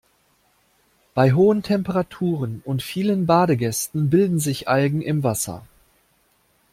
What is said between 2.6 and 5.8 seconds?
und vielen Badegästen bilden sich Algen im Wasser.